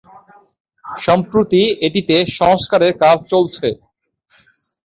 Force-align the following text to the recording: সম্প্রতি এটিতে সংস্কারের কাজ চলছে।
সম্প্রতি 0.85 1.61
এটিতে 1.87 2.15
সংস্কারের 2.39 2.93
কাজ 3.03 3.17
চলছে। 3.31 3.67